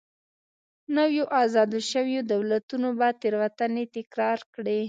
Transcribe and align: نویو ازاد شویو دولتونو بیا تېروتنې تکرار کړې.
نویو 0.95 1.25
ازاد 1.43 1.71
شویو 1.89 2.21
دولتونو 2.33 2.87
بیا 2.99 3.09
تېروتنې 3.21 3.83
تکرار 3.95 4.39
کړې. 4.53 4.79